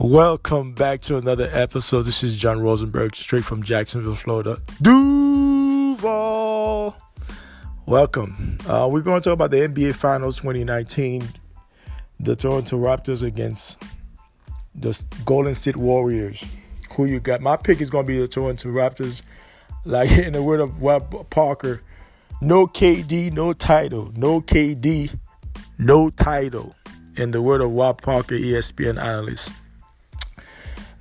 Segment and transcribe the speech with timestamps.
[0.00, 2.02] Welcome back to another episode.
[2.02, 4.60] This is John Rosenberg, straight from Jacksonville, Florida.
[4.82, 6.16] Duval.
[7.86, 8.58] Welcome.
[8.66, 11.22] Uh, we're going to talk about the NBA Finals 2019.
[12.18, 13.80] The Toronto Raptors against
[14.74, 16.44] the Golden State Warriors.
[16.94, 17.40] Who you got?
[17.40, 19.22] My pick is going to be the Toronto Raptors.
[19.84, 21.82] Like in the word of Webb Parker,
[22.40, 24.12] no KD, no title.
[24.16, 25.16] No KD,
[25.78, 26.74] no title.
[27.16, 29.52] In the word of Webb Parker, ESPN analyst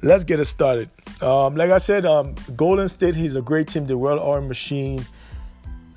[0.04, 0.90] let's get it started.
[1.22, 3.88] Um, like I said, um, Golden State, he's a great team.
[3.88, 5.06] The well-oiled machine.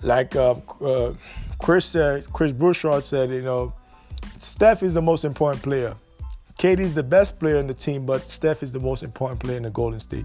[0.02, 1.14] Like uh, uh,
[1.59, 3.74] Chris said, Chris Broussard said, you know,
[4.38, 5.95] Steph is the most important player.
[6.59, 9.56] KD is the best player in the team, but Steph is the most important player
[9.56, 10.25] in the Golden State.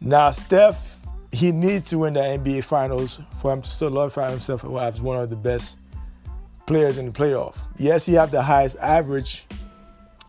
[0.00, 0.98] Now, Steph,
[1.32, 5.28] he needs to win the NBA Finals for him to solidify himself as one of
[5.28, 5.78] the best
[6.66, 7.58] players in the playoff.
[7.76, 9.46] Yes, he have the highest average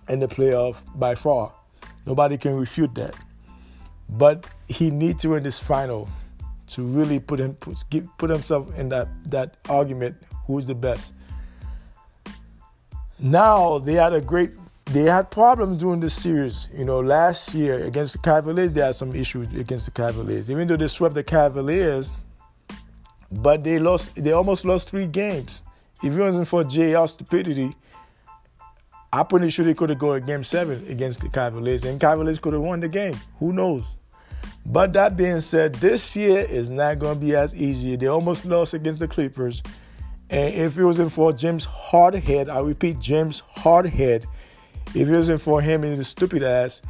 [0.09, 1.53] in the playoff by far.
[2.05, 3.16] Nobody can refute that.
[4.09, 6.09] But he needs to win this final
[6.67, 7.83] to really put him put,
[8.17, 11.14] put himself in that that argument who's the best.
[13.20, 14.53] Now they had a great
[14.86, 16.70] they had problems during this series.
[16.75, 20.50] You know, last year against the Cavaliers, they had some issues against the Cavaliers.
[20.50, 22.11] Even though they swept the Cavaliers,
[23.31, 24.16] but they lost.
[24.16, 25.64] They almost lost three games.
[26.03, 27.75] If it wasn't for JR stupidity,
[29.11, 32.53] I'm pretty sure they could have gone game seven against the Cavaliers, and Cavaliers could
[32.53, 33.15] have won the game.
[33.39, 33.97] Who knows?
[34.65, 37.95] But that being said, this year is not going to be as easy.
[37.95, 39.63] They almost lost against the Clippers.
[40.30, 44.25] And if it wasn't for James Hardhead, I repeat, James Hardhead,
[44.93, 46.83] if it wasn't for him and his stupid ass,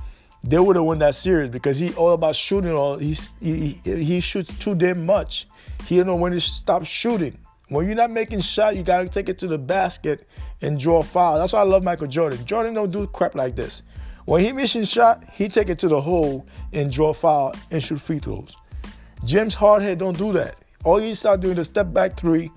[0.44, 2.72] they would have won that series because he all about shooting.
[2.72, 5.48] All he, he he shoots too damn much.
[5.86, 7.38] He don't know when to stop shooting.
[7.68, 10.28] When you're not making shot, you gotta take it to the basket
[10.62, 11.38] and draw a foul.
[11.38, 12.46] That's why I love Michael Jordan.
[12.46, 13.84] Jordan don't do crap like this.
[14.26, 18.00] When he missing shot, he take it to the hole and draw foul and shoot
[18.00, 18.56] free throws.
[19.26, 20.56] James Hardhead don't do that.
[20.84, 22.52] All he start doing is step back three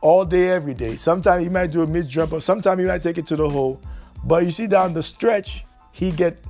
[0.00, 0.96] all day, every day.
[0.96, 2.40] Sometimes he might do a mid jumper.
[2.40, 3.80] Sometimes he might take it to the hole.
[4.24, 6.42] But you see down the stretch, he get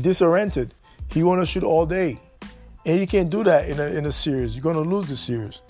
[0.00, 0.74] disoriented.
[1.08, 2.18] He want to shoot all day,
[2.86, 4.56] and you can't do that in a in a series.
[4.56, 5.62] You're gonna lose the series.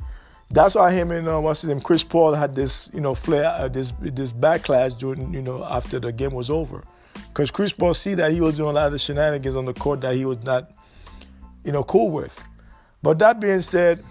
[0.53, 3.47] That's why him and uh, what's his name, Chris Paul had this, you know, flare,
[3.47, 6.85] uh, this this backlash during, you know, after the game was over,
[7.29, 10.03] because Chris Paul see that he was doing a lot of shenanigans on the court
[10.03, 10.71] that he was not,
[11.65, 12.39] you know, cool with.
[13.03, 14.05] But that being said,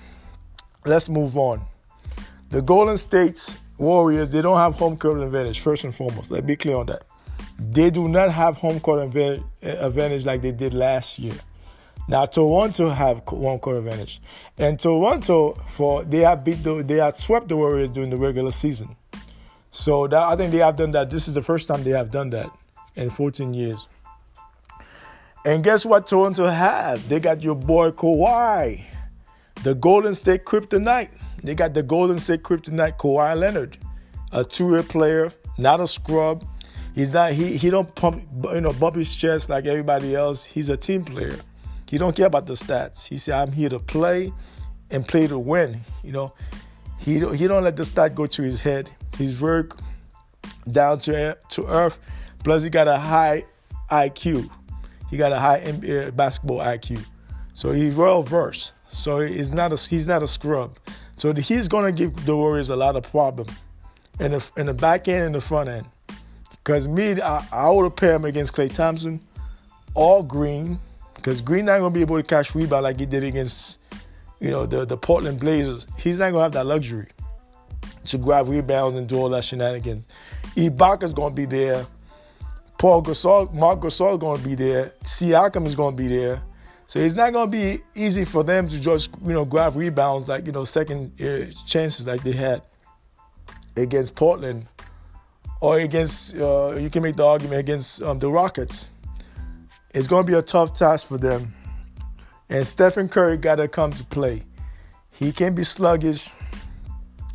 [0.84, 1.62] let's move on.
[2.50, 5.59] The Golden State's Warriors, they don't have home court advantage.
[5.59, 7.03] First and foremost, let's be clear on that.
[7.59, 11.34] They do not have home court advantage like they did last year.
[12.07, 14.22] Now Toronto have one court advantage,
[14.57, 18.51] and Toronto for they have beat the, they have swept the Warriors during the regular
[18.51, 18.95] season.
[19.72, 21.09] So that, I think they have done that.
[21.09, 22.51] This is the first time they have done that
[22.95, 23.88] in 14 years.
[25.45, 27.07] And guess what Toronto have?
[27.07, 28.83] They got your boy Kawhi,
[29.63, 31.09] the Golden State Kryptonite.
[31.44, 33.78] They got the Golden State Kryptonite Kawhi Leonard,
[34.31, 36.45] a two-way player, not a scrub.
[36.94, 38.23] He's not he he don't pump
[38.53, 40.44] you know bump his chest like everybody else.
[40.44, 41.38] He's a team player.
[41.91, 43.06] He don't care about the stats.
[43.06, 44.31] He said, "I'm here to play
[44.91, 46.34] and play to win." You know,
[46.97, 48.90] he don't, he don't let the stat go to his head.
[49.18, 49.66] He's very
[50.72, 52.00] down to to earth.
[52.46, 53.44] Plus, he got a high
[53.91, 54.50] IQ.
[55.09, 57.06] He got a high basketball IQ.
[57.51, 58.72] So he's well versed.
[58.88, 60.78] So he's not a he's not a scrub.
[61.18, 63.47] So he's gonna give the Warriors a lot of problem
[64.22, 65.88] in the in the back end and the front end.
[66.51, 69.19] Because me, I, I would pair him against Klay Thompson,
[69.94, 70.80] all Green,
[71.21, 73.79] because Green not gonna be able to catch rebound like he did against,
[74.39, 75.85] you know, the, the Portland Blazers.
[75.97, 77.07] He's not gonna have that luxury
[78.05, 80.07] to grab rebounds and do all that shenanigans.
[80.55, 81.85] Ibaka's gonna be there.
[82.79, 84.93] Paul Gasol, Marc Gasol gonna be there.
[85.03, 86.41] Siakam is gonna be there.
[86.87, 90.47] So it's not gonna be easy for them to just you know grab rebounds like
[90.47, 92.63] you know second uh, chances like they had
[93.77, 94.65] against Portland
[95.62, 98.89] or against uh, you can make the argument against um, the Rockets.
[99.93, 101.53] It's going to be a tough task for them.
[102.49, 104.43] And Stephen Curry got to come to play.
[105.11, 106.29] He can't be sluggish.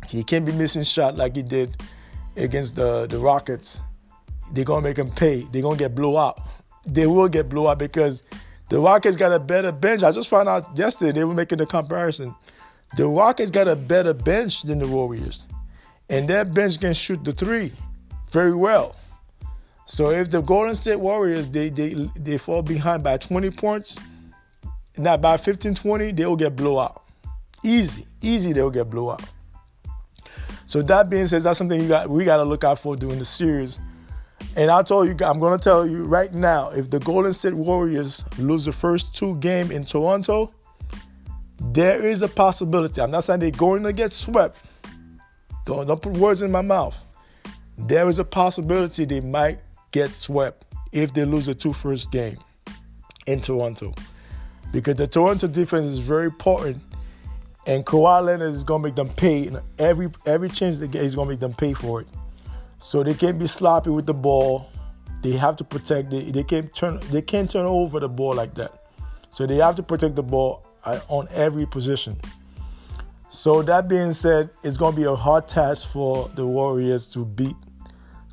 [0.07, 1.81] He can't be missing shot like he did
[2.35, 3.81] against the, the Rockets.
[4.51, 5.41] They're going to make him pay.
[5.51, 6.39] They're going to get blew out.
[6.85, 8.23] They will get blew out because
[8.69, 10.03] the Rockets got a better bench.
[10.03, 12.33] I just found out yesterday they were making the comparison.
[12.95, 15.45] The Rockets got a better bench than the Warriors.
[16.09, 17.73] And that bench can shoot the three
[18.29, 18.95] very well.
[19.87, 23.97] So if the Golden State Warriors they they they fall behind by 20 points,
[24.97, 27.03] not by 15, 20, they'll get blowout.
[27.63, 29.23] Easy, easy, they'll get blowout.
[30.65, 33.17] So that being said, that's something you got we got to look out for during
[33.17, 33.79] the series.
[34.57, 38.25] And I told you, I'm to tell you right now, if the Golden State Warriors
[38.37, 40.53] lose the first two games in Toronto,
[41.59, 43.01] there is a possibility.
[43.01, 44.57] I'm not saying they're going to get swept.
[45.65, 47.03] Don't, don't put words in my mouth.
[47.77, 49.59] There is a possibility they might
[49.97, 52.37] get swept if they lose the two first game
[53.25, 53.93] in Toronto.
[54.71, 56.81] Because the Toronto defense is very important.
[57.65, 59.51] And Kawhi Leonard is gonna make them pay.
[59.77, 62.07] Every every chance they get, he's gonna make them pay for it.
[62.77, 64.69] So they can't be sloppy with the ball.
[65.21, 66.11] They have to protect.
[66.11, 66.99] They can't turn.
[67.11, 68.83] They can't turn over the ball like that.
[69.29, 72.15] So they have to protect the ball uh, on every position.
[73.29, 77.55] So that being said, it's to be a hard task for the Warriors to beat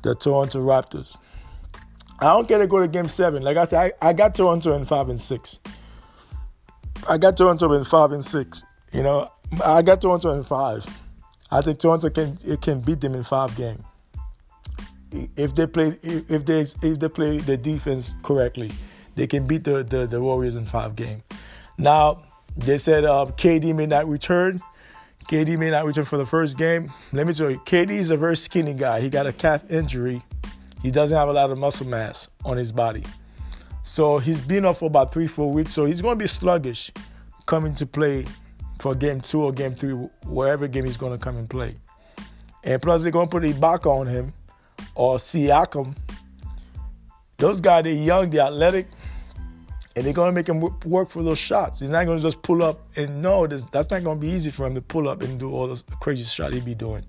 [0.03, 1.17] the Toronto Raptors.
[2.19, 3.43] I don't care to go to Game Seven.
[3.43, 5.59] Like I said, I, I got Toronto in five and six.
[7.09, 8.63] I got Toronto in five and six.
[8.93, 9.29] You know,
[9.63, 10.85] I got Toronto in five.
[11.51, 13.83] I think Toronto can it can beat them in five games
[15.35, 18.71] if they play if they if they play the defense correctly,
[19.15, 21.23] they can beat the the, the Warriors in five games.
[21.77, 22.23] Now
[22.57, 24.59] they said uh, KD may not return.
[25.29, 26.91] KD may not return for the first game.
[27.11, 29.01] Let me tell you, KD is a very skinny guy.
[29.01, 30.23] He got a calf injury.
[30.85, 33.03] He doesn't have a lot of muscle mass on his body.
[33.81, 35.73] So he's been off for about three, four weeks.
[35.73, 36.91] So he's going to be sluggish
[37.47, 38.25] coming to play
[38.77, 39.93] for game two or game three,
[40.27, 41.75] wherever game he's going to come and play.
[42.63, 44.31] And plus, they're going to put Ibaka on him
[44.93, 45.95] or Siakam,
[47.37, 48.87] those guys, they're young, they're athletic,
[49.95, 51.79] and they're going to make him work for those shots.
[51.79, 54.51] He's not going to just pull up and no, that's not going to be easy
[54.51, 57.03] for him to pull up and do all those crazy shots he be doing.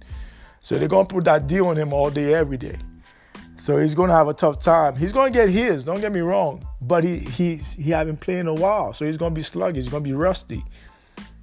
[0.60, 2.78] So they're going to put that deal on him all day, every day.
[3.56, 4.96] So he's going to have a tough time.
[4.96, 8.38] He's going to get his, don't get me wrong, but he he's he haven't played
[8.40, 9.84] in a while, so he's going to be sluggish.
[9.84, 10.62] He's going to be rusty.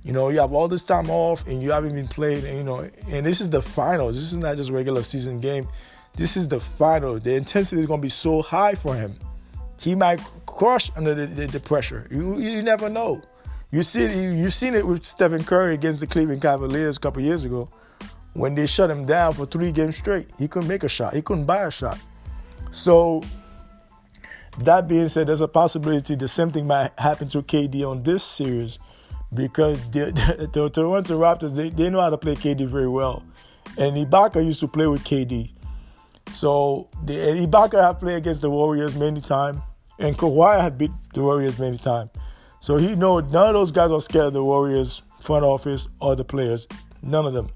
[0.04, 2.64] You know, you have all this time off and you haven't been playing, and, you
[2.64, 4.16] know, and this is the finals.
[4.16, 5.68] This is not just regular season game.
[6.16, 7.20] This is the final.
[7.20, 9.16] The intensity is going to be so high for him.
[9.80, 12.08] He might crush under the, the, the pressure.
[12.12, 13.22] You, you never know.
[13.72, 17.24] You see, you, you've seen it with Stephen Curry against the Cleveland Cavaliers a couple
[17.24, 17.70] years ago
[18.34, 20.28] when they shut him down for three games straight.
[20.38, 21.14] He couldn't make a shot.
[21.14, 22.00] He couldn't buy a shot.
[22.72, 23.24] So,
[24.60, 28.24] that being said, there's a possibility the same thing might happen to KD on this
[28.24, 28.80] series
[29.34, 33.24] because the, the, the Toronto Raptors, they, they know how to play KD very well.
[33.78, 35.52] And Ibaka used to play with KD.
[36.32, 39.60] So the Ibaka have played against the Warriors many times,
[40.00, 42.10] and Kawhi have beat the Warriors many times.
[42.60, 46.16] So he know none of those guys are scared of the Warriors front office or
[46.16, 46.68] the players.
[47.02, 47.50] None of them.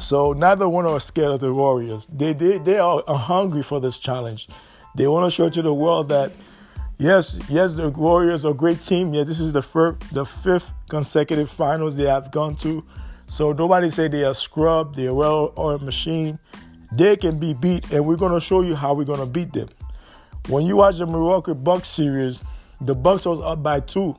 [0.00, 2.06] So neither one are scared of the Warriors.
[2.06, 4.48] They they they are hungry for this challenge.
[4.96, 6.32] They want to show to the world that
[6.98, 9.14] yes, yes, the Warriors are a great team.
[9.14, 12.84] Yeah, this is the first, the fifth consecutive finals they have gone to.
[13.26, 16.38] So nobody say they are scrub, they're well-oiled machine
[16.92, 19.68] they can be beat, and we're gonna show you how we're gonna beat them.
[20.48, 22.40] When you watch the Milwaukee Bucks series,
[22.80, 24.16] the Bucks was up by two,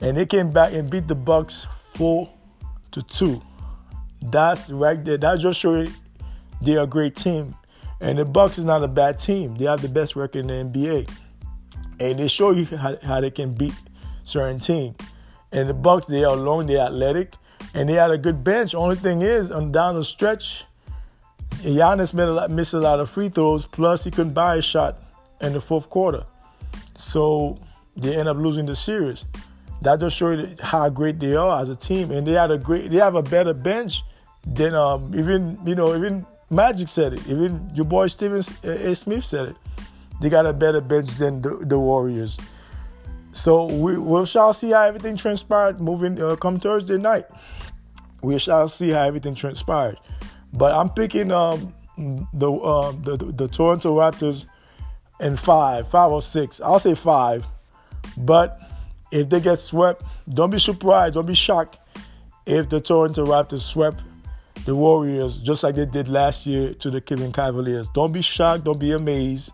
[0.00, 2.28] and they came back and beat the Bucks four
[2.90, 3.40] to two.
[4.22, 5.16] That's right there.
[5.16, 5.90] That just shows
[6.60, 7.54] they're a great team,
[8.00, 9.54] and the Bucks is not a bad team.
[9.54, 11.10] They have the best record in the NBA,
[12.00, 13.74] and they show you how, how they can beat
[14.24, 14.94] certain team.
[15.52, 17.34] And the Bucks, they are long, they're athletic,
[17.74, 18.74] and they had a good bench.
[18.74, 20.64] Only thing is, on down the stretch,
[21.56, 23.66] Giannis made a lot, missed a lot of free throws.
[23.66, 25.02] Plus, he couldn't buy a shot
[25.40, 26.24] in the fourth quarter,
[26.96, 27.58] so
[27.96, 29.24] they end up losing the series.
[29.82, 32.90] That just shows how great they are as a team, and they had a great,
[32.90, 34.02] they have a better bench
[34.54, 37.26] than um, even you know even Magic said it.
[37.26, 38.94] Even your boy Stephen A.
[38.94, 39.56] Smith said it.
[40.20, 42.38] They got a better bench than the, the Warriors.
[43.32, 47.26] So we, we shall see how everything transpired moving uh, come Thursday night.
[48.22, 49.98] We shall see how everything transpired.
[50.52, 51.74] But I'm picking um,
[52.32, 54.46] the, uh, the, the the Toronto Raptors
[55.20, 56.60] in five, five or six.
[56.60, 57.44] I'll say five.
[58.16, 58.58] But
[59.12, 61.78] if they get swept, don't be surprised, don't be shocked
[62.46, 64.02] if the Toronto Raptors swept
[64.64, 67.88] the Warriors just like they did last year to the Cleveland Cavaliers.
[67.88, 69.52] Don't be shocked, don't be amazed.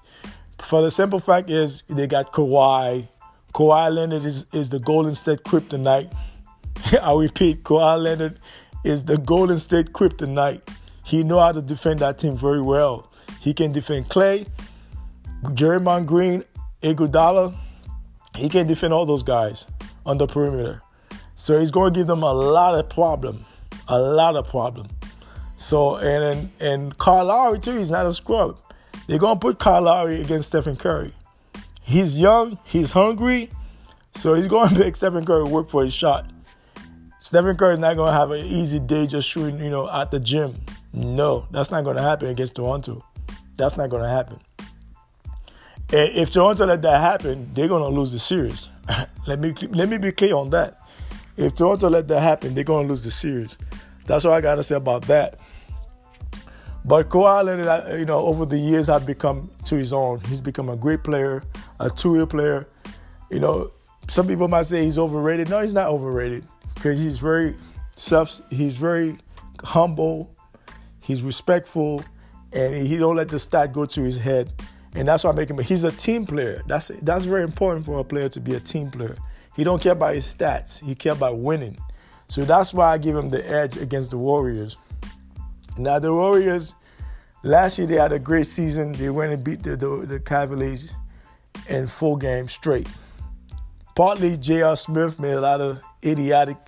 [0.58, 3.08] For the simple fact is they got Kawhi.
[3.54, 6.12] Kawhi Leonard is, is the Golden State kryptonite.
[7.02, 8.40] I repeat, Kawhi Leonard
[8.84, 10.62] is the Golden State kryptonite.
[11.04, 13.12] He know how to defend that team very well.
[13.40, 14.48] He can defend Klay,
[15.42, 16.44] Draymond Green,
[16.82, 17.54] Iguodala.
[18.36, 19.66] He can defend all those guys
[20.06, 20.80] on the perimeter.
[21.34, 23.44] So he's going to give them a lot of problem,
[23.88, 24.88] a lot of problem.
[25.56, 27.78] So and and, and Kyle Lowry too.
[27.78, 28.58] He's not a scrub.
[29.06, 31.12] They're to put Kyle Lowry against Stephen Curry.
[31.82, 32.58] He's young.
[32.64, 33.50] He's hungry.
[34.14, 36.30] So he's to make Stephen Curry work for his shot.
[37.20, 40.20] Stephen Curry is not to have an easy day just shooting, you know, at the
[40.20, 40.60] gym.
[40.92, 43.04] No, that's not to happen against Toronto.
[43.56, 44.40] That's not to happen.
[45.92, 48.68] And if Toronto let that happen, they're gonna lose the series.
[49.26, 50.80] let me let me be clear on that.
[51.36, 53.58] If Toronto let that happen, they're gonna lose the series.
[54.06, 55.38] That's all I gotta say about that.
[56.84, 60.20] But Kawhi Leonard, you know, over the years, have become to his own.
[60.20, 61.42] He's become a great player,
[61.80, 62.66] a two-way player.
[63.30, 63.72] You know,
[64.08, 65.48] some people might say he's overrated.
[65.48, 67.56] No, he's not overrated because he's very
[67.96, 68.40] self.
[68.50, 69.16] He's very
[69.62, 70.30] humble.
[71.00, 72.04] He's respectful,
[72.52, 74.52] and he don't let the stat go to his head.
[74.94, 75.58] And that's why I make him.
[75.58, 76.62] He's a team player.
[76.66, 79.16] That's that's very important for a player to be a team player.
[79.54, 80.80] He don't care about his stats.
[80.84, 81.76] He care about winning.
[82.28, 84.76] So that's why I give him the edge against the Warriors.
[85.76, 86.74] Now the Warriors,
[87.42, 88.92] last year they had a great season.
[88.92, 90.92] They went and beat the, the, the Cavaliers
[91.68, 92.88] in four games straight.
[93.94, 94.76] Partly J.R.
[94.76, 96.58] Smith made a lot of idiotic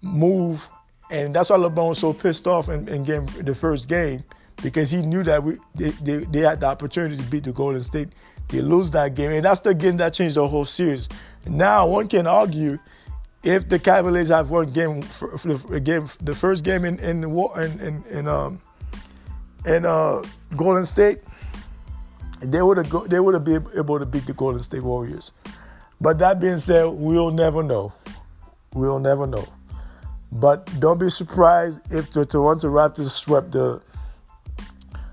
[0.00, 0.68] move,
[1.10, 4.22] and that's why LeBron was so pissed off in, in game the first game
[4.62, 7.82] because he knew that we they, they, they, had the opportunity to beat the Golden
[7.82, 8.10] State.
[8.48, 11.08] They lose that game, and that's the game that changed the whole series.
[11.46, 12.78] Now one can argue
[13.42, 17.24] if the Cavaliers have won game for, for the game the first game in in
[17.24, 18.60] in in, in um
[19.66, 20.22] in uh,
[20.56, 21.20] Golden State,
[22.40, 25.32] they would have they would have been able to beat the Golden State Warriors.
[26.00, 27.92] But that being said, we'll never know.
[28.74, 29.46] We'll never know.
[30.32, 33.80] But don't be surprised if the Toronto Raptors swept the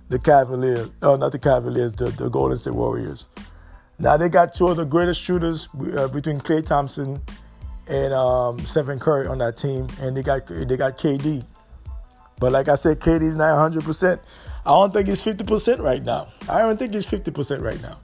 [0.09, 0.89] the Cavaliers.
[1.01, 3.29] Oh, not the Cavaliers, the, the Golden State Warriors.
[4.01, 7.22] Now they got two of the greatest shooters uh, between Klay Thompson
[7.88, 11.46] and um, Stephen Curry on that team, and they got they got KD.
[12.39, 13.84] But like I said, KD's not 100.
[13.84, 14.20] percent
[14.65, 16.29] I don't think he's 50 percent right now.
[16.50, 18.00] I don't think he's 50 percent right now.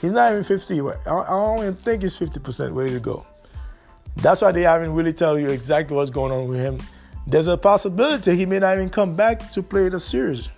[0.00, 0.80] He's not even 50.
[0.80, 3.26] I don't even think he's 50 percent ready to go.
[4.16, 6.78] That's why they haven't really tell you exactly what's going on with him.
[7.26, 10.50] There's a possibility he may not even come back to play the series.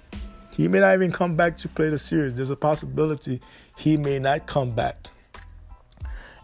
[0.55, 2.35] He may not even come back to play the series.
[2.35, 3.41] There's a possibility
[3.78, 5.06] he may not come back.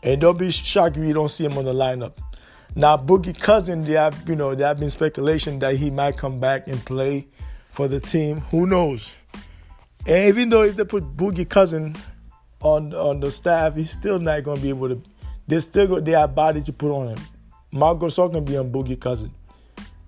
[0.03, 2.13] And don't be shocked if you don't see him on the lineup.
[2.77, 6.39] Now, Boogie Cousin, they have, you know, there have been speculation that he might come
[6.39, 7.27] back and play
[7.71, 8.41] for the team.
[8.51, 9.13] Who knows?
[10.07, 11.97] And even though if they put Boogie Cousin
[12.61, 15.03] on on the staff, he's still not going to be able to.
[15.49, 17.19] They still got their body to put on him.
[17.73, 19.33] Marc Gasol can be on Boogie Cousin.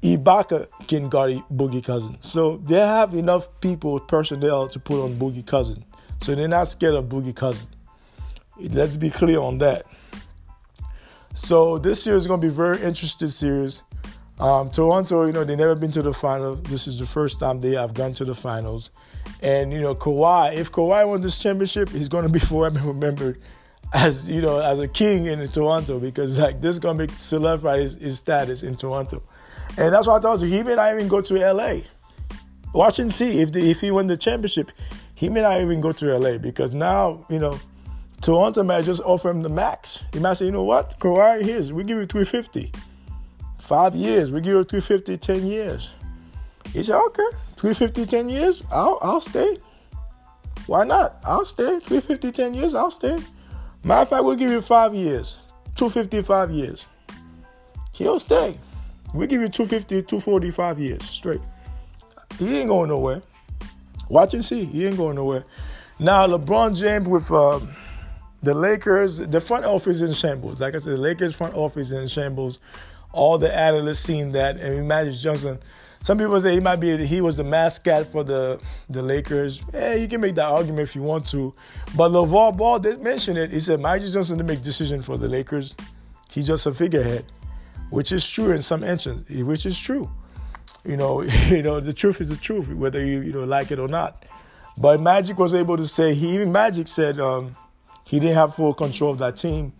[0.02, 2.16] Ibaka can guard Boogie Cousin.
[2.20, 5.84] So they have enough people, personnel to put on Boogie Cousin.
[6.20, 7.66] So they're not scared of Boogie Cousin.
[8.58, 9.84] Let's be clear on that.
[11.34, 13.82] So this series is going to be very interesting series.
[14.38, 16.56] Um, Toronto, you know, they've never been to the final.
[16.56, 18.90] This is the first time they have gone to the finals.
[19.42, 23.40] And, you know, Kawhi, if Kawhi won this championship, he's going to be forever remembered
[23.92, 27.78] as, you know, as a king in Toronto because, like, this is going to solidify
[27.78, 29.22] his, his status in Toronto.
[29.78, 31.80] And that's why I told you, he may not even go to LA.
[32.72, 34.70] Watch and see if, the, if he win the championship,
[35.16, 37.58] he may not even go to LA because now, you know,
[38.20, 40.04] Toronto might just offer him the max.
[40.12, 42.70] He might say, you know what, Kawhi, here's, we give you 350.
[43.58, 45.94] Five years, we give you 350, 10 years.
[46.72, 49.58] He said, okay, 350, 10 years, I'll, I'll stay.
[50.66, 51.16] Why not?
[51.24, 51.80] I'll stay.
[51.80, 53.18] 350, 10 years, I'll stay.
[53.84, 55.38] Matter of fact, we'll give you five years,
[55.76, 56.86] 255 years.
[57.92, 58.58] He'll stay.
[59.14, 61.40] We give you 250, 245 years straight.
[62.38, 63.22] He ain't going nowhere.
[64.08, 64.64] Watch and see.
[64.64, 65.44] He ain't going nowhere.
[65.98, 67.30] Now, LeBron James with.
[67.30, 67.60] Uh,
[68.42, 70.60] the Lakers, the front office in shambles.
[70.60, 72.58] Like I said, the Lakers front office in shambles.
[73.12, 75.58] All the analysts seen that, and Magic Johnson.
[76.02, 79.62] Some people say he might be he was the mascot for the the Lakers.
[79.72, 81.54] Yeah, you can make that argument if you want to,
[81.96, 83.50] but LeVar Ball did mention it.
[83.50, 85.74] He said Magic Johnson didn't make decision for the Lakers.
[86.30, 87.24] He's just a figurehead,
[87.90, 89.42] which is true in some instances.
[89.42, 90.08] Which is true.
[90.86, 93.78] You know, you know the truth is the truth, whether you you know like it
[93.78, 94.26] or not.
[94.78, 97.20] But Magic was able to say he even Magic said.
[97.20, 97.56] Um,
[98.06, 99.72] he didn't have full control of that team.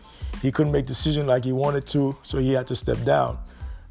[0.43, 3.39] He couldn't make decisions like he wanted to, so he had to step down.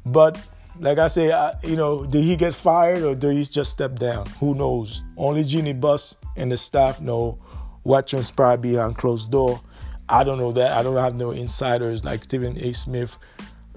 [0.04, 0.38] But
[0.78, 3.98] like I say, I, you know, did he get fired or did he just step
[3.98, 4.26] down?
[4.40, 5.02] Who knows?
[5.16, 7.38] Only Jeanie Buss and the staff know
[7.82, 9.60] what transpired behind closed door.
[10.08, 10.72] I don't know that.
[10.72, 12.72] I don't have no insiders like Stephen A.
[12.74, 13.16] Smith,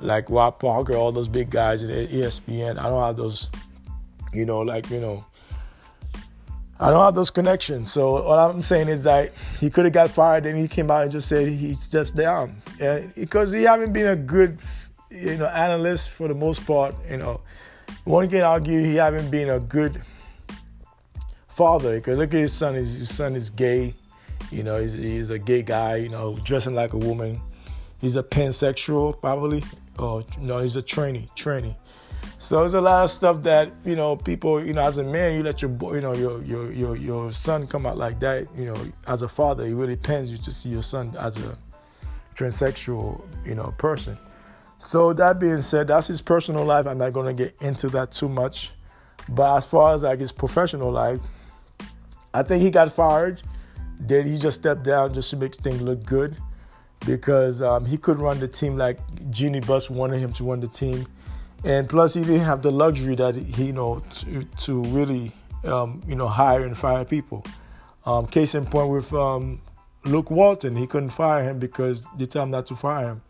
[0.01, 2.79] like Rob Parker, all those big guys at ESPN.
[2.79, 3.49] I don't have those,
[4.33, 5.25] you know, like you know,
[6.79, 7.91] I don't have those connections.
[7.91, 11.03] So what I'm saying is that he could have got fired and he came out
[11.03, 12.61] and just said he steps down.
[12.79, 14.59] Yeah, because he haven't been a good,
[15.09, 16.95] you know, analyst for the most part.
[17.09, 17.41] You know,
[18.05, 20.01] one can argue he haven't been a good
[21.49, 21.95] father.
[21.95, 22.75] Because look at his son.
[22.75, 23.93] His, his son is gay.
[24.49, 25.97] You know, he's, he's, a gay guy.
[25.97, 27.41] You know, dressing like a woman.
[27.99, 29.63] He's a pansexual, probably.
[29.99, 31.29] Oh no, he's a trainee.
[31.35, 31.75] Trainee.
[32.37, 35.35] So there's a lot of stuff that you know people you know as a man
[35.35, 38.47] you let your boy you know your your your your son come out like that
[38.55, 38.77] you know
[39.07, 41.57] as a father it really pains you to see your son as a
[42.35, 44.17] transsexual you know person.
[44.81, 46.87] So that being said, that's his personal life.
[46.87, 48.71] I'm not gonna get into that too much.
[49.27, 51.19] But as far as like his professional life,
[52.33, 53.41] I think he got fired.
[53.99, 56.37] Then he just stepped down just to make things look good
[57.05, 60.67] because um, he could run the team like Jeanie Buss wanted him to run the
[60.67, 61.07] team,
[61.63, 65.31] and plus he didn't have the luxury that he you know to, to really
[65.63, 67.45] um, you know hire and fire people.
[68.05, 69.61] Um, case in point with um,
[70.05, 73.21] Luke Walton, he couldn't fire him because they told him not to fire him.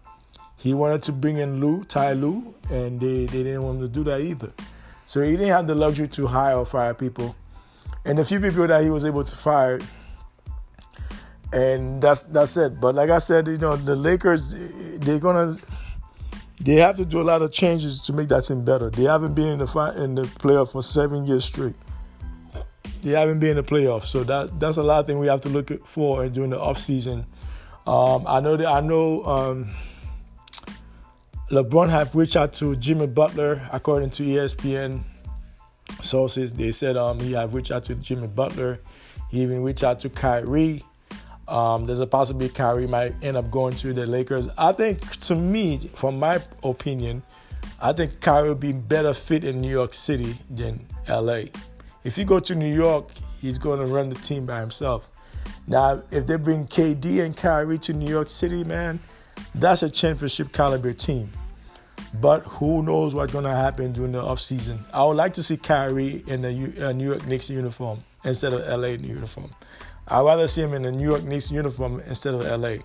[0.55, 3.87] He wanted to bring in Lue, Ty Lue, and they, they didn't want him to
[3.87, 4.51] do that either.
[5.05, 7.35] So he didn't have the luxury to hire or fire people.
[8.05, 9.79] And the few people that he was able to fire,
[11.53, 12.79] and that's that's it.
[12.79, 14.55] But like I said, you know, the Lakers
[14.99, 15.57] they're gonna
[16.63, 18.89] they have to do a lot of changes to make that team better.
[18.89, 21.75] They haven't been in the in the playoff for seven years straight.
[23.01, 25.41] They haven't been in the playoffs, so that that's a lot of things we have
[25.41, 27.25] to look for during the off season.
[27.87, 29.69] Um, I know that I know um,
[31.49, 35.01] LeBron have reached out to Jimmy Butler, according to ESPN
[36.01, 36.53] sources.
[36.53, 38.81] They said um, he have reached out to Jimmy Butler.
[39.29, 40.83] He even reached out to Kyrie.
[41.49, 44.47] Um, there's a possibility Kyrie might end up going to the Lakers.
[44.57, 47.23] I think, to me, from my opinion,
[47.81, 51.43] I think Kyrie would be better fit in New York City than LA.
[52.03, 53.09] If you go to New York,
[53.41, 55.09] he's going to run the team by himself.
[55.67, 58.99] Now, if they bring KD and Kyrie to New York City, man,
[59.55, 61.31] that's a championship caliber team.
[62.21, 64.79] But who knows what's going to happen during the offseason.
[64.93, 68.61] I would like to see Kyrie in the uh, New York Knicks uniform instead of
[68.67, 69.49] LA uniform.
[70.09, 72.77] I'd rather see him in the New York Knicks uniform instead of LA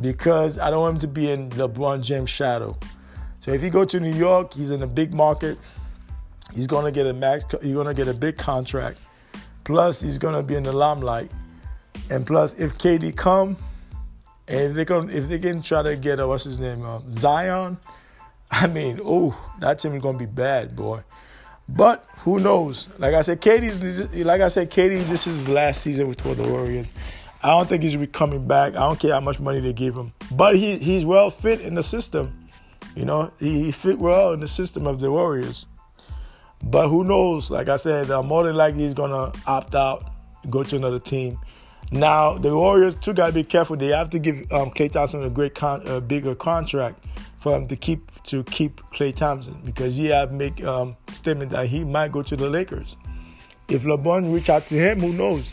[0.00, 2.76] because I don't want him to be in LeBron James' shadow.
[3.40, 5.58] So if he go to New York, he's in a big market.
[6.54, 7.44] He's to get a max.
[7.62, 8.98] He's to get a big contract.
[9.64, 11.30] Plus, he's to be in the limelight.
[12.10, 13.56] And plus, if KD come,
[14.48, 17.10] and if they can, if they can try to get a, what's his name, um,
[17.10, 17.78] Zion,
[18.50, 21.02] I mean, oh, that team is gonna be bad, boy.
[21.68, 22.88] But who knows?
[22.98, 26.48] Like I said, KD's like I said, KD's this is his last season with the
[26.50, 26.92] Warriors.
[27.42, 28.74] I don't think he's coming back.
[28.74, 31.74] I don't care how much money they give him, but he he's well fit in
[31.74, 32.48] the system.
[32.96, 35.66] You know, he, he fit well in the system of the Warriors.
[36.62, 37.50] But who knows?
[37.50, 40.10] Like I said, uh, more than likely he's gonna opt out,
[40.50, 41.38] go to another team.
[41.92, 43.76] Now the Warriors too gotta be careful.
[43.76, 47.04] They have to give um, Klay Thompson a great, con- a bigger contract
[47.38, 51.66] for him to keep to keep Klay Thompson because he have make um, statement that
[51.66, 52.96] he might go to the Lakers.
[53.68, 55.52] If LeBron reach out to him, who knows?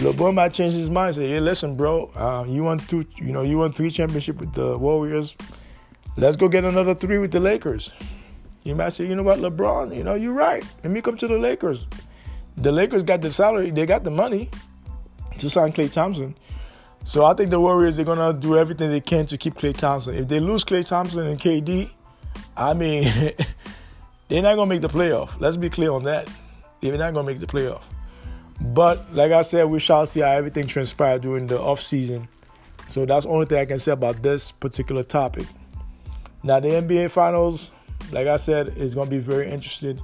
[0.00, 1.14] LeBron might change his mind.
[1.14, 4.52] Say, "Hey, listen, bro, uh, you want two, you know, you want three championship with
[4.52, 5.36] the Warriors.
[6.16, 7.92] Let's go get another three with the Lakers."
[8.62, 9.96] He might say, "You know what, LeBron?
[9.96, 10.64] You know, you're right.
[10.84, 11.86] Let me come to the Lakers.
[12.56, 14.50] The Lakers got the salary, they got the money
[15.38, 16.36] to sign Klay Thompson."
[17.06, 20.16] So I think the Warriors they're gonna do everything they can to keep Klay Thompson.
[20.16, 21.88] If they lose Klay Thompson and KD,
[22.56, 23.04] I mean,
[24.28, 25.40] they're not gonna make the playoff.
[25.40, 26.28] Let's be clear on that.
[26.80, 27.82] They're not gonna make the playoff.
[28.60, 32.26] But like I said, we shall see how everything transpired during the off season.
[32.86, 35.46] So that's the only thing I can say about this particular topic.
[36.42, 37.70] Now the NBA Finals,
[38.10, 40.00] like I said, is gonna be very interesting.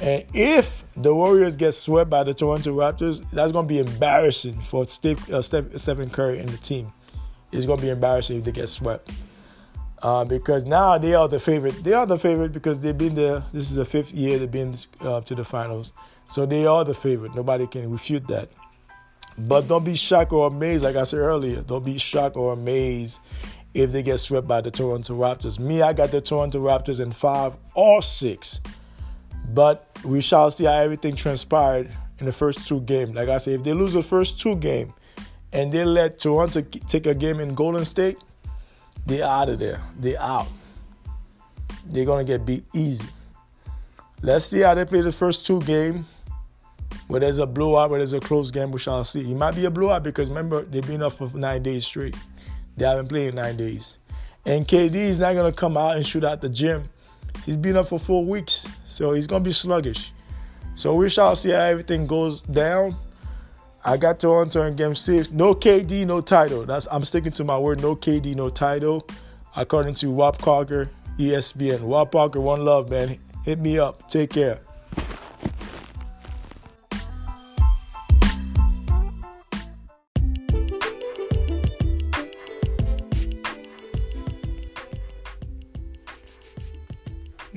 [0.00, 4.60] And if the Warriors get swept by the Toronto Raptors, that's going to be embarrassing
[4.60, 6.92] for Steve, uh, Stephen Curry and the team.
[7.52, 9.10] It's going to be embarrassing if they get swept.
[10.02, 11.84] Uh, because now they are the favorite.
[11.84, 13.42] They are the favorite because they've been there.
[13.52, 15.92] This is the fifth year they've been uh, to the finals.
[16.24, 17.34] So they are the favorite.
[17.34, 18.48] Nobody can refute that.
[19.36, 21.60] But don't be shocked or amazed, like I said earlier.
[21.60, 23.18] Don't be shocked or amazed
[23.74, 25.58] if they get swept by the Toronto Raptors.
[25.58, 28.60] Me, I got the Toronto Raptors in five or six.
[29.52, 33.14] But we shall see how everything transpired in the first two games.
[33.14, 34.92] Like I said, if they lose the first two games
[35.52, 38.18] and they let Toronto take a game in Golden State,
[39.06, 39.82] they're out of there.
[39.98, 40.48] They're out.
[41.86, 43.06] They're gonna get beat easy.
[44.22, 46.06] Let's see how they play the first two games.
[47.06, 49.20] Where there's a blowout, where there's a close game, we shall see.
[49.20, 52.14] It might be a blowout because remember they've been up for nine days straight.
[52.76, 53.94] They haven't played in nine days.
[54.46, 56.88] And KD is not gonna come out and shoot out the gym
[57.44, 60.12] He's been up for four weeks, so he's gonna be sluggish.
[60.74, 62.96] So we shall see how everything goes down.
[63.84, 65.30] I got Toronto in game six.
[65.30, 66.64] No KD, no title.
[66.64, 67.80] That's I'm sticking to my word.
[67.80, 69.06] No KD, no title.
[69.56, 70.88] According to Wap Parker,
[71.18, 71.80] ESPN.
[71.80, 73.18] Wap Parker, one love, man.
[73.44, 74.08] Hit me up.
[74.08, 74.60] Take care.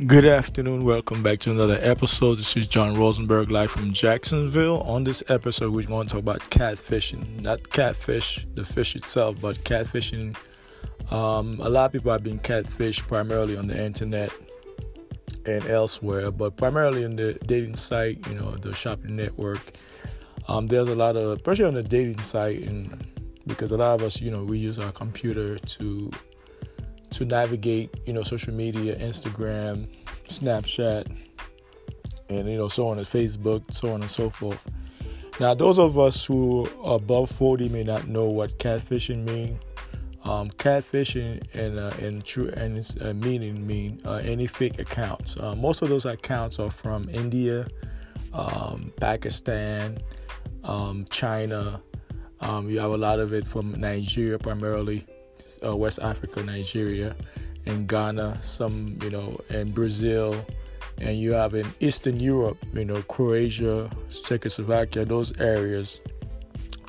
[0.08, 0.84] Good afternoon.
[0.84, 2.40] Welcome back to another episode.
[2.40, 4.82] This is John Rosenberg live from Jacksonville.
[4.82, 7.42] On this episode, we're going to talk about catfishing.
[7.42, 10.36] Not catfish, the fish itself, but catfishing.
[11.12, 14.32] Um, a lot of people have been catfished primarily on the internet
[15.46, 19.74] and elsewhere, but primarily in the dating site, you know, the shopping network.
[20.48, 23.06] Um, there's a lot of, especially on the dating site, and
[23.46, 26.12] because a lot of us, you know, we use our computer to
[27.14, 29.88] to navigate, you know, social media, Instagram,
[30.28, 31.06] Snapchat,
[32.30, 34.70] and you know, so on as Facebook, so on and so forth.
[35.40, 39.60] Now, those of us who are above 40 may not know what catfishing mean.
[40.24, 45.36] Um, catfishing and uh, and true and uh, meaning mean uh, any fake accounts.
[45.38, 47.68] Uh, most of those accounts are from India,
[48.32, 49.98] um, Pakistan,
[50.64, 51.82] um, China.
[52.40, 55.06] Um, you have a lot of it from Nigeria primarily
[55.64, 57.16] uh, West Africa, Nigeria,
[57.66, 60.46] and Ghana, some, you know, and Brazil,
[61.00, 66.02] and you have in Eastern Europe, you know, Croatia, Czechoslovakia, those areas.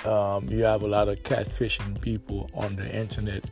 [0.04, 3.48] Um, you have a lot of catfishing people on the internet,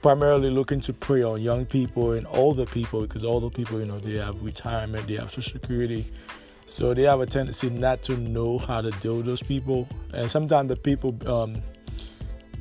[0.00, 3.98] primarily looking to prey on young people and older people because older people, you know,
[3.98, 6.06] they have retirement, they have social security.
[6.66, 9.88] So they have a tendency not to know how to deal with those people.
[10.14, 11.60] And sometimes the people um,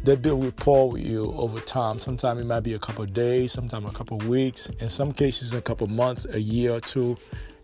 [0.04, 2.00] they build rapport with you over time.
[2.00, 5.62] Sometimes it might be a couple days, sometimes a couple weeks, in some cases a
[5.62, 7.18] couple months, a year or two.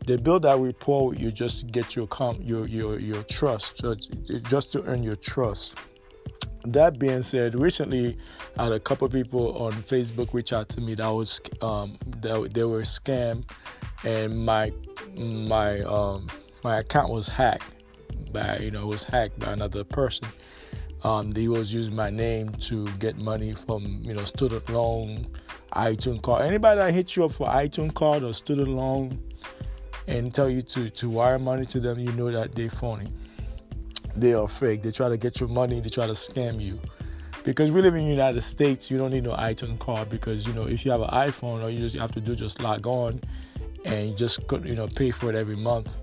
[0.06, 3.84] They build that rapport with you just to get your com- your your your trust,
[4.44, 5.78] just to earn your trust.
[6.66, 8.18] That being said, recently
[8.58, 12.54] I had a couple people on Facebook reach out to me that was um, that
[12.54, 13.50] they were scammed,
[14.04, 14.72] and my
[15.16, 16.28] my um,
[16.64, 17.64] my account was hacked
[18.32, 20.28] by you know was hacked by another person
[21.04, 25.28] um, he was using my name to get money from you know student loan,
[25.74, 26.44] iTunes card.
[26.44, 29.22] Anybody that hits you up for iTunes card or student loan
[30.08, 33.12] and tell you to to wire money to them, you know that they're phony.
[34.16, 34.82] They are fake.
[34.82, 35.80] They try to get your money.
[35.80, 36.80] They try to scam you.
[37.44, 40.54] Because we live in the United States, you don't need no iTunes card because you
[40.54, 43.22] know if you have an iPhone, all you just have to do just log on
[43.86, 45.96] and just you know pay for it every month.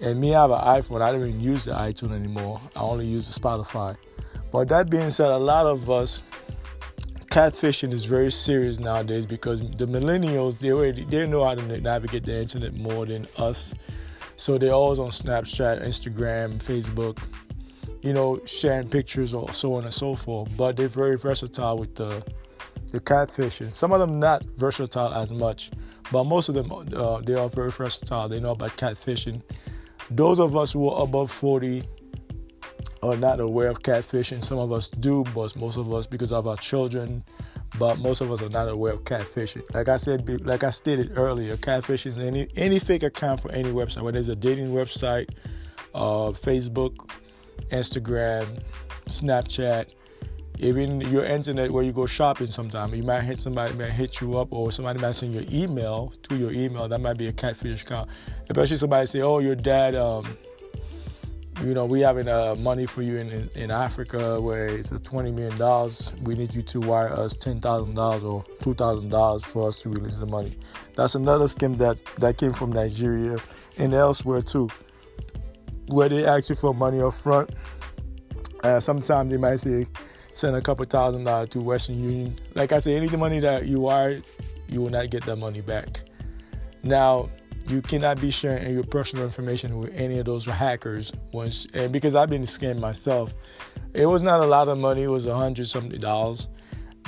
[0.00, 1.02] And me, I have an iPhone.
[1.02, 2.60] I don't even use the iTunes anymore.
[2.74, 3.96] I only use the Spotify.
[4.50, 6.22] But that being said, a lot of us
[7.30, 12.24] catfishing is very serious nowadays because the millennials they already they know how to navigate
[12.24, 13.74] the internet more than us.
[14.36, 17.18] So they're always on Snapchat, Instagram, Facebook,
[18.02, 20.56] you know, sharing pictures or so on and so forth.
[20.56, 22.24] But they're very versatile with the
[22.90, 23.72] the catfishing.
[23.72, 25.70] Some of them not versatile as much,
[26.10, 28.28] but most of them uh, they are very versatile.
[28.28, 29.42] They know about catfishing.
[30.10, 31.84] Those of us who are above 40
[33.02, 34.42] are not aware of catfishing.
[34.44, 37.24] Some of us do, but most of us, because of our children,
[37.78, 39.62] but most of us are not aware of catfishing.
[39.74, 43.70] Like I said, like I stated earlier, catfishing is any any fake account for any
[43.70, 45.30] website, whether it's a dating website,
[45.94, 46.96] uh, Facebook,
[47.70, 48.62] Instagram,
[49.06, 49.86] Snapchat,
[50.60, 52.46] even your internet where you go shopping.
[52.46, 56.12] Sometime you might hit somebody might hit you up, or somebody might send your email
[56.28, 56.88] to your email.
[56.88, 58.10] That might be a catfish account.
[58.48, 60.26] Especially somebody say, "Oh, your dad." Um,
[61.64, 65.34] you know, we having uh, money for you in, in Africa where it's a $20
[65.34, 66.24] million.
[66.24, 70.56] We need you to wire us $10,000 or $2,000 for us to release the money.
[70.96, 73.36] That's another scheme that, that came from Nigeria
[73.76, 74.70] and elsewhere too,
[75.88, 77.50] where they ask you for money up front.
[78.64, 79.86] Uh, sometimes they might say,
[80.32, 82.38] send a couple thousand dollars to Western Union.
[82.54, 84.22] Like I said, any of the money that you wire,
[84.68, 86.00] you will not get that money back.
[86.82, 87.28] Now,
[87.66, 92.14] you cannot be sharing your personal information with any of those hackers once and because
[92.14, 93.34] I've been scammed myself.
[93.92, 96.48] It was not a lot of money, it was a hundred something dollars.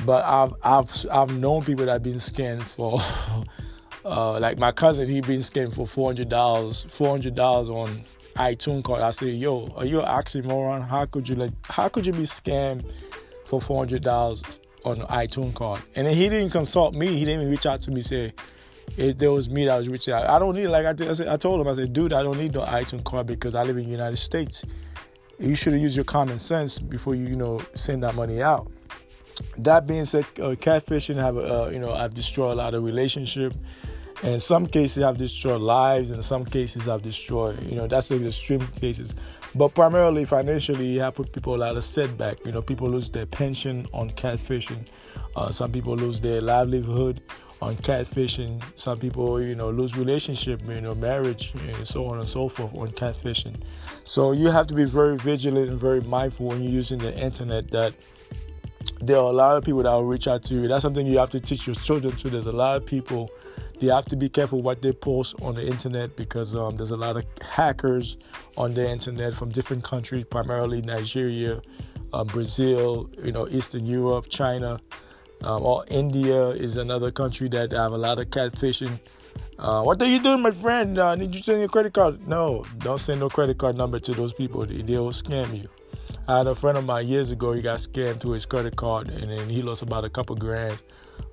[0.05, 3.01] But I've I've I've known people that have been scammed for
[4.05, 8.03] uh, like my cousin, he been scammed for four hundred dollars, four hundred dollars on
[8.37, 9.03] iTunes card.
[9.03, 10.87] I said, "Yo, are you an oxymoron?
[10.87, 11.53] How could you like?
[11.67, 12.85] How could you be scammed
[13.53, 14.43] for four hundred dollars
[14.87, 17.09] on an iTunes card?" And he didn't consult me.
[17.09, 18.33] He didn't even reach out to me say,
[18.97, 20.27] it, there was me that was reaching out.
[20.29, 22.23] I don't need like I, did, I, said, I told him I said, dude, I
[22.23, 24.65] don't need no iTunes card because I live in the United States.
[25.39, 28.71] You should have used your common sense before you you know send that money out.
[29.59, 33.53] That being said, uh, catfishing have uh, you know I've destroyed a lot of relationship.
[34.23, 36.11] In some cases, I've destroyed lives.
[36.11, 39.15] In some cases, I've destroyed you know that's the extreme cases.
[39.55, 42.45] But primarily financially, have put people at a setback.
[42.47, 44.87] You know, people lose their pension on catfishing.
[45.37, 47.21] Uh, some people lose their livelihood
[47.61, 48.63] on catfishing.
[48.77, 52.75] Some people, you know, lose relationship, you know, marriage, and so on and so forth
[52.75, 53.61] on catfishing.
[54.05, 57.71] So you have to be very vigilant and very mindful when you're using the internet
[57.71, 57.93] that
[59.01, 60.67] there are a lot of people that will reach out to you.
[60.67, 62.31] That's something you have to teach your children too.
[62.31, 63.31] There's a lot of people
[63.83, 66.97] they have to be careful what they post on the internet because um, there's a
[66.97, 68.17] lot of hackers
[68.57, 71.61] on the internet from different countries, primarily Nigeria,
[72.13, 74.79] uh, Brazil, you know, Eastern Europe, China,
[75.43, 79.01] um, or India is another country that have a lot of catfishing.
[79.59, 80.97] Uh, what are you doing, my friend?
[80.97, 82.29] Uh, need you send your credit card?
[82.29, 84.65] No, don't send no credit card number to those people.
[84.65, 85.69] They, they'll scam you.
[86.29, 87.53] I had a friend of mine years ago.
[87.53, 90.79] He got scammed to his credit card, and then he lost about a couple grand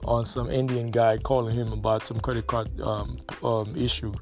[0.04, 4.14] on some Indian guy calling him about some credit card um, um, issue.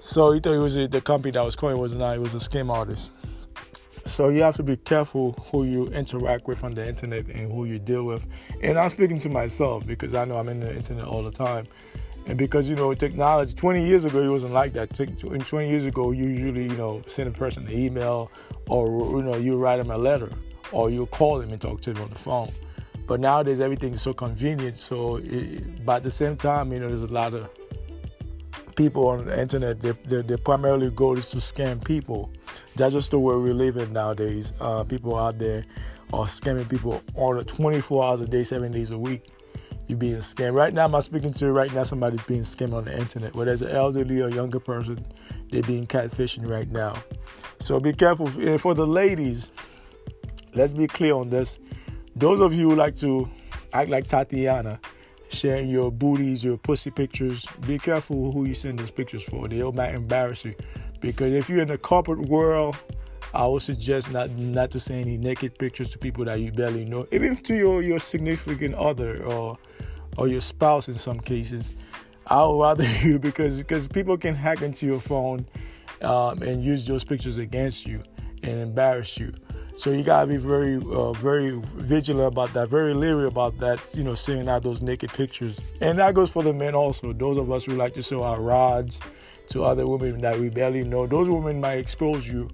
[0.00, 2.16] So he thought it was a, the company that was calling was not.
[2.16, 3.10] It was a scam artist.
[4.04, 7.66] So you have to be careful who you interact with on the internet and who
[7.66, 8.26] you deal with.
[8.62, 11.66] And I'm speaking to myself because I know I'm in the internet all the time.
[12.26, 14.94] And because you know technology, 20 years ago it wasn't like that.
[14.94, 18.30] 20 years ago, you usually you know send a person an email,
[18.68, 20.30] or you know you write them a letter,
[20.70, 22.50] or you call them and talk to them on the phone.
[23.08, 24.76] But nowadays everything is so convenient.
[24.76, 27.48] So, it, but at the same time, you know, there's a lot of
[28.76, 29.80] people on the internet.
[29.80, 32.30] Their, their, their primary goal is to scam people.
[32.76, 34.52] That's just the way we live in nowadays.
[34.60, 35.64] Uh, people out there
[36.12, 39.32] are scamming people on 24 hours a day, seven days a week.
[39.86, 40.52] You're being scammed.
[40.52, 41.84] Right now, I'm speaking to you right now.
[41.84, 43.34] Somebody's being scammed on the internet.
[43.34, 45.04] Whether it's an elderly or younger person,
[45.50, 46.94] they're being catfishing right now.
[47.58, 48.26] So be careful.
[48.58, 49.50] For the ladies,
[50.54, 51.58] let's be clear on this.
[52.18, 53.30] Those of you who like to
[53.72, 54.80] act like Tatiana,
[55.28, 59.46] sharing your booties, your pussy pictures, be careful who you send those pictures for.
[59.46, 60.56] They might embarrass you.
[61.00, 62.76] Because if you're in the corporate world,
[63.32, 66.84] I would suggest not not to send any naked pictures to people that you barely
[66.84, 69.56] know, even to your, your significant other or
[70.16, 71.72] or your spouse in some cases.
[72.26, 75.46] I would rather you because because people can hack into your phone
[76.02, 78.02] um, and use those pictures against you
[78.42, 79.34] and embarrass you.
[79.78, 83.94] So you gotta be very, uh, very vigilant about that, very leery about that.
[83.96, 87.12] You know, seeing out those naked pictures, and that goes for the men also.
[87.12, 88.98] Those of us who like to show our rods
[89.50, 92.50] to other women that we barely know, those women might expose you.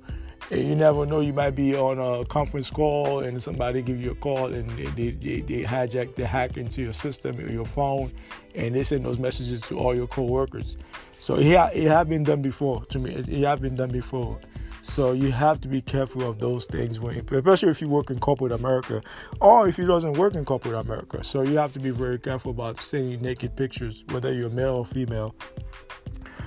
[0.51, 1.21] And you never know.
[1.21, 5.11] You might be on a conference call and somebody give you a call and they,
[5.11, 8.13] they, they hijack, they hack into your system or your phone,
[8.55, 10.77] and they send those messages to all your coworkers.
[11.19, 13.15] So it, it have been done before to me.
[13.15, 14.39] It, it have been done before.
[14.83, 18.19] So you have to be careful of those things when, especially if you work in
[18.19, 19.01] corporate America,
[19.41, 21.25] or if you doesn't work in corporate America.
[21.25, 24.85] So you have to be very careful about sending naked pictures, whether you're male or
[24.85, 25.35] female.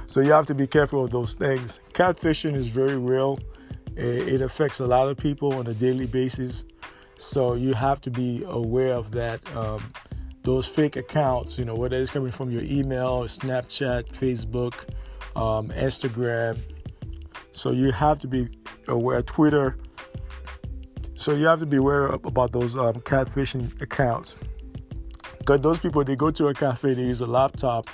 [0.05, 1.79] So you have to be careful of those things.
[1.93, 3.39] Catfishing is very real.
[3.99, 6.63] It, affects a lot of people on a daily basis.
[7.17, 9.39] So you have to be aware of that.
[9.55, 9.81] Um,
[10.43, 14.85] those fake accounts, you know, whether it's coming from your email, Snapchat, Facebook,
[15.35, 16.57] um, Instagram,
[17.57, 18.47] so you have to be
[18.87, 19.23] aware.
[19.23, 19.79] Twitter.
[21.15, 24.37] So you have to be aware about those um, catfishing accounts.
[25.39, 27.89] Because those people, they go to a cafe, they use a laptop,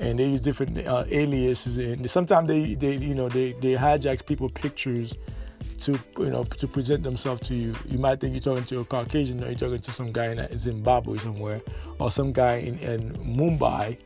[0.00, 4.26] and they use different uh, aliases, and sometimes they, they, you know, they, they hijack
[4.26, 5.14] people pictures
[5.80, 7.74] to, you know, to present themselves to you.
[7.86, 10.58] You might think you're talking to a Caucasian, or you're talking to some guy in
[10.58, 11.60] Zimbabwe somewhere,
[11.98, 13.98] or some guy in, in Mumbai,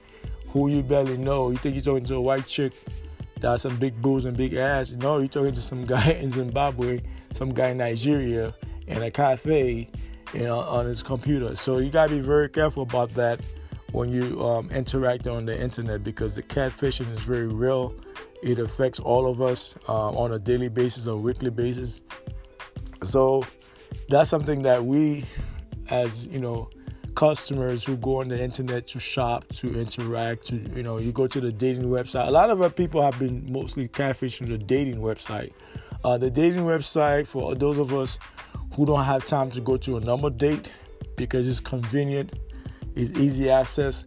[0.49, 1.51] who you barely know.
[1.51, 2.73] You think you're talking to a white chick
[3.41, 4.93] that has some big boobs and big ass.
[4.93, 7.01] No, you're talking to some guy in Zimbabwe,
[7.33, 8.55] some guy in Nigeria,
[8.87, 9.89] in a cafe,
[10.35, 11.57] you know, on his computer.
[11.57, 13.41] So you gotta be very careful about that
[13.93, 17.95] when you um, interact on the internet because the catfishing is very real.
[18.43, 22.01] It affects all of us um, on a daily basis or weekly basis.
[23.03, 23.45] So
[24.09, 25.25] that's something that we,
[25.89, 26.71] as you know,
[27.15, 31.27] customers who go on the internet to shop, to interact, to you know, you go
[31.27, 32.29] to the dating website.
[32.29, 35.53] A lot of our people have been mostly catfishing the dating website.
[36.03, 38.19] Uh, the dating website for those of us
[38.75, 40.71] who don't have time to go to a number date
[41.17, 42.33] because it's convenient,
[42.95, 44.07] it's easy access.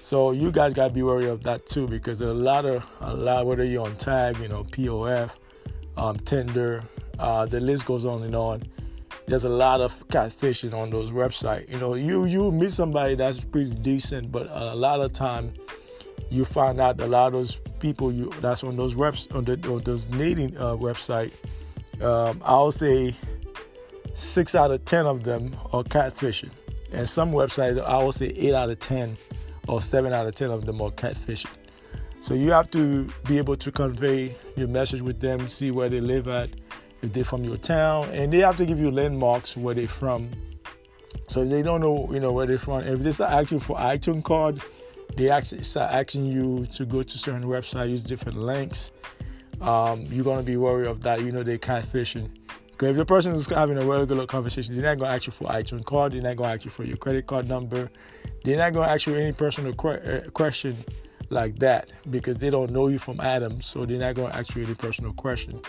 [0.00, 3.46] So you guys gotta be wary of that too because a lot of a lot
[3.46, 5.36] whether you're on tag, you know, POF,
[5.96, 6.82] um, Tinder,
[7.18, 8.62] uh, the list goes on and on
[9.26, 11.68] there's a lot of catfishing on those websites.
[11.70, 15.52] You know, you you meet somebody that's pretty decent, but a lot of time
[16.30, 19.52] you find out a lot of those people you that's on those webs on, the,
[19.68, 21.32] on those dating uh, website.
[22.02, 23.14] Um, I'll say
[24.14, 26.50] six out of ten of them are catfishing,
[26.94, 29.16] and some websites I will say eight out of ten
[29.68, 31.50] or seven out of ten of them are catfishing.
[32.20, 36.00] So you have to be able to convey your message with them, see where they
[36.00, 36.48] live at,
[37.02, 40.30] if they're from your town, and they have to give you landmarks where they're from.
[41.26, 43.76] So if they don't know, you know, where they're from, if they start asking for
[43.76, 44.62] iTunes card,
[45.16, 48.90] they actually start asking you to go to certain websites, use different links.
[49.60, 51.20] Um, you're gonna be worried of that.
[51.20, 52.30] You know they're catfishing.
[52.74, 55.48] Because if the person is having a regular conversation, they're not gonna ask you for
[55.48, 56.12] iTunes card.
[56.12, 57.88] They're not gonna ask you for your credit card number.
[58.44, 60.76] They're not gonna ask you any personal que- uh, question
[61.30, 64.54] like that because they don't know you from Adam, so they're not going to ask
[64.54, 65.60] you any personal question.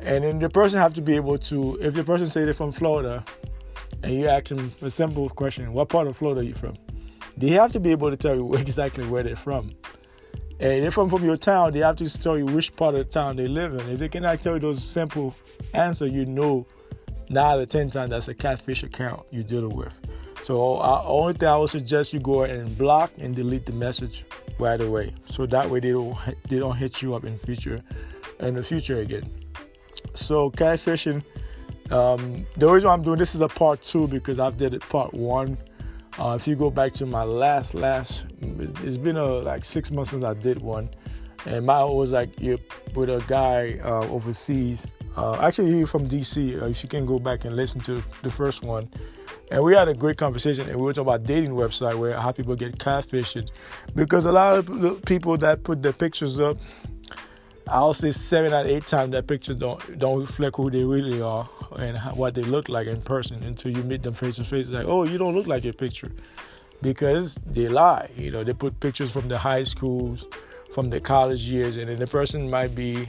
[0.00, 2.72] And then the person have to be able to, if the person say they're from
[2.72, 3.24] Florida,
[4.02, 6.74] and you ask them a simple question, what part of Florida are you from?
[7.36, 9.72] They have to be able to tell you exactly where they're from.
[10.62, 13.12] And if I'm from your town, they have to tell you which part of the
[13.12, 13.80] town they live in.
[13.90, 15.34] If they cannot tell you those simple
[15.74, 16.66] answers, you know
[17.28, 19.98] nine out of ten times that's a catfish account you're dealing with.
[20.42, 24.24] So only thing I would suggest you go and block and delete the message
[24.60, 25.12] right away.
[25.24, 26.16] So that way they don't
[26.48, 27.82] they don't hit you up in future
[28.38, 29.28] in the future again.
[30.14, 31.24] So catfishing.
[31.90, 35.12] Um, the reason I'm doing this is a part two because I've did it part
[35.12, 35.58] one.
[36.18, 40.22] Uh, if you go back to my last last, it's been like six months since
[40.22, 40.90] I did one,
[41.46, 44.86] and my was like with a guy uh, overseas.
[45.16, 46.60] Uh, actually, he from DC.
[46.60, 48.90] Uh, if you can go back and listen to the first one,
[49.50, 52.30] and we had a great conversation, and we were talking about dating website where how
[52.30, 53.50] people get catfished,
[53.94, 56.58] because a lot of people that put their pictures up
[57.68, 61.22] I'll say seven out of eight times that picture don't don't reflect who they really
[61.22, 61.48] are
[61.78, 64.68] and what they look like in person until you meet them face to face.
[64.70, 66.10] Like, oh, you don't look like your picture,
[66.82, 68.10] because they lie.
[68.16, 70.26] You know, they put pictures from the high schools,
[70.74, 73.08] from the college years, and then the person might be,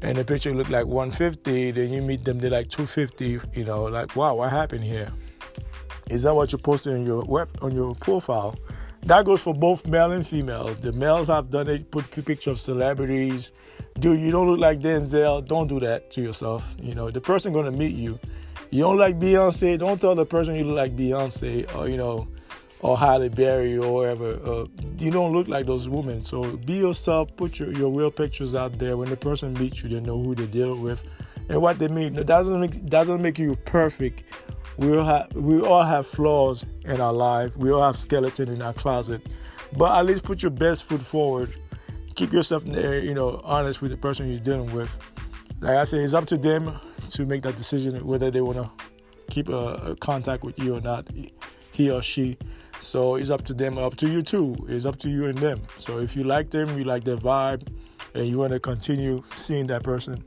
[0.00, 1.72] and the picture look like 150.
[1.72, 3.40] Then you meet them, they're like 250.
[3.58, 5.12] You know, like wow, what happened here?
[6.08, 8.56] Is that what you posted on your web on your profile?
[9.02, 10.74] That goes for both male and female.
[10.74, 13.52] The males have done it, put picture of celebrities.
[13.98, 15.46] Dude, you don't look like Denzel.
[15.46, 16.74] Don't do that to yourself.
[16.80, 18.18] You know, the person gonna meet you.
[18.70, 19.78] You don't like Beyonce.
[19.78, 22.28] Don't tell the person you look like Beyonce or you know,
[22.80, 24.38] or Halle Berry or whatever.
[24.44, 24.66] Uh,
[24.98, 26.22] you don't look like those women.
[26.22, 27.34] So be yourself.
[27.36, 28.96] Put your, your real pictures out there.
[28.96, 31.02] When the person meets you, they know who they deal with
[31.48, 32.16] and what they mean.
[32.16, 34.22] It doesn't make, doesn't make you perfect
[34.76, 37.56] we all have we all have flaws in our life.
[37.56, 39.26] We all have skeleton in our closet.
[39.76, 41.54] But at least put your best foot forward.
[42.16, 44.96] Keep yourself there, you know, honest with the person you're dealing with.
[45.60, 46.74] Like I said, it's up to them
[47.10, 48.70] to make that decision whether they want to
[49.30, 51.06] keep a, a, contact with you or not,
[51.72, 52.36] he or she.
[52.80, 54.56] So it's up to them, up to you too.
[54.68, 55.62] It's up to you and them.
[55.76, 57.68] So if you like them, you like their vibe,
[58.14, 60.24] and you want to continue seeing that person,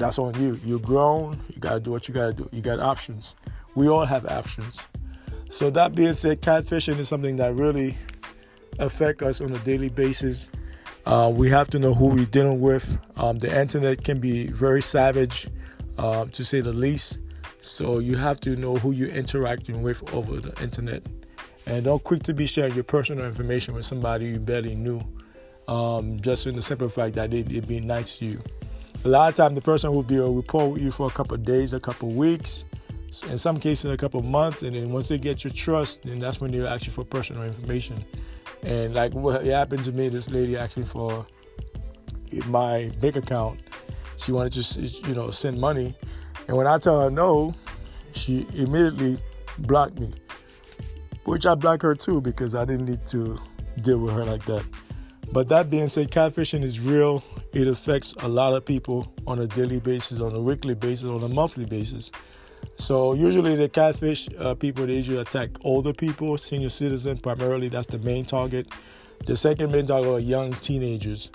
[0.00, 0.58] that's on you.
[0.64, 1.38] You're grown.
[1.54, 2.48] You got to do what you got to do.
[2.50, 3.36] You got options.
[3.74, 4.80] We all have options.
[5.50, 7.96] So that being said, catfishing is something that really
[8.78, 10.50] affect us on a daily basis.
[11.06, 12.98] Uh, we have to know who we're dealing with.
[13.16, 15.48] Um, the internet can be very savage,
[15.98, 17.18] uh, to say the least.
[17.62, 21.04] So you have to know who you're interacting with over the internet,
[21.66, 25.02] and don't quick to be sharing your personal information with somebody you barely knew,
[25.68, 28.42] um, just in the simple fact that they, they're being nice to you.
[29.02, 31.34] A lot of time, the person will be a report with you for a couple
[31.34, 32.64] of days, a couple of weeks,
[33.28, 36.18] in some cases, a couple of months, and then once they get your trust, then
[36.18, 38.04] that's when they ask you for personal information.
[38.62, 41.26] And like what happened to me, this lady asked me for
[42.44, 43.60] my bank account.
[44.18, 45.94] She wanted to, you know, send money,
[46.46, 47.54] and when I tell her no,
[48.12, 49.18] she immediately
[49.60, 50.12] blocked me,
[51.24, 53.38] which I blocked her too because I didn't need to
[53.80, 54.64] deal with her like that.
[55.32, 57.24] But that being said, catfishing is real.
[57.52, 61.22] It affects a lot of people on a daily basis, on a weekly basis, on
[61.22, 62.12] a monthly basis.
[62.76, 67.68] So usually the catfish uh, people they usually attack older people, senior citizens primarily.
[67.68, 68.68] That's the main target.
[69.26, 71.30] The second main target are young teenagers.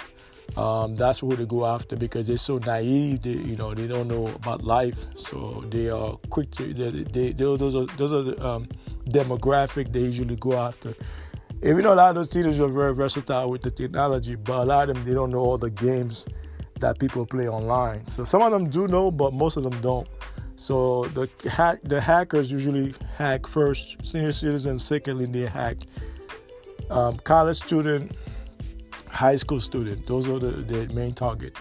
[0.57, 3.23] Um, that's who they go after because they're so naive.
[3.23, 6.73] They, you know, they don't know about life, so they are quick to.
[6.73, 8.67] They, they, they those are those are the um,
[9.09, 10.93] demographic they usually go after.
[11.63, 14.65] Even though a lot of those teenagers are very versatile with the technology, but a
[14.65, 16.25] lot of them they don't know all the games
[16.79, 18.05] that people play online.
[18.05, 20.07] So some of them do know, but most of them don't.
[20.57, 21.29] So the
[21.83, 25.77] the hackers usually hack first, senior citizens secondly they hack
[26.89, 28.11] um, college student,
[29.09, 30.05] high school student.
[30.07, 31.57] Those are the, the main target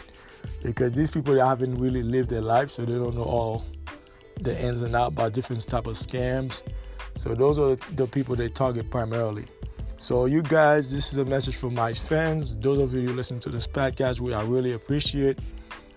[0.63, 3.65] because these people haven't really lived their life, so they don't know all
[4.41, 6.63] the ins and outs about different type of scams.
[7.15, 9.45] So those are the people they target primarily.
[10.05, 12.55] So, you guys, this is a message from my fans.
[12.59, 15.39] Those of you who listen to this podcast, we I really appreciate.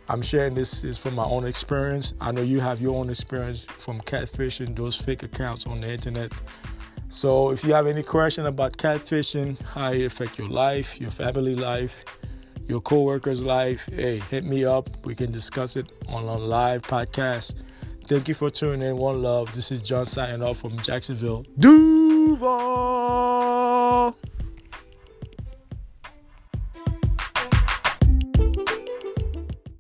[0.08, 2.14] I'm sharing this is from my own experience.
[2.22, 6.32] I know you have your own experience from catfishing, those fake accounts on the internet.
[7.10, 11.56] So, if you have any question about catfishing, how it affect your life, your family
[11.56, 12.06] life,
[12.66, 15.06] your co-worker's life, hey, hit me up.
[15.06, 17.56] We can discuss it on a live podcast.
[18.08, 18.96] Thank you for tuning in.
[18.96, 19.54] One love.
[19.54, 21.44] This is John signing off from Jacksonville.
[21.60, 22.48] Duval.